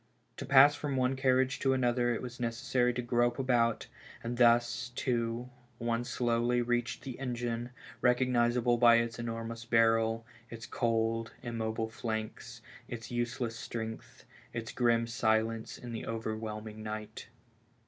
[0.37, 3.85] To pass from one carriage to another it was necessary to grope about,
[4.23, 7.69] and thus, too, one slowly reached the engine,
[8.01, 15.77] recognizable by its enormous barrel, its cold, immobile flanks, its useless strength, its grim silence
[15.77, 17.27] in the overwhelming night.